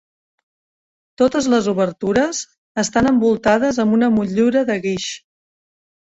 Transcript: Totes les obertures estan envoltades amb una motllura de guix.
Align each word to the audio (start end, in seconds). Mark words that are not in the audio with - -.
Totes 1.21 1.49
les 1.53 1.67
obertures 1.73 2.39
estan 2.83 3.09
envoltades 3.09 3.79
amb 3.83 3.97
una 3.99 4.09
motllura 4.15 4.65
de 4.71 4.79
guix. 4.87 5.05